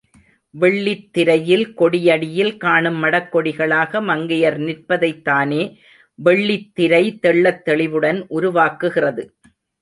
வெள்ளித் 0.53 1.09
திரையில் 1.11 1.65
கொடியடியில் 1.73 2.57
காணும் 2.57 2.97
மடக்கொடிகளாக 3.03 4.01
மங்கையர் 4.07 4.57
நிற்பதைத்தானே 4.61 5.61
வெள்ளித்திரை 6.19 7.03
தெள்ளத்தெளிவுடன் 7.27 8.21
உருவாக்குகிறது. 8.39 9.25